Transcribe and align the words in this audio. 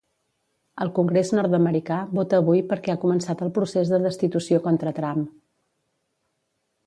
El 0.83 0.91
congrés 0.99 1.29
nord-americà 1.39 1.97
vota 2.19 2.39
avui 2.43 2.63
perquè 2.71 2.93
ha 2.95 3.01
començat 3.05 3.43
el 3.47 3.53
procés 3.57 3.91
de 3.95 3.99
destitució 4.07 4.61
contra 4.69 4.95
Trump. 5.01 5.21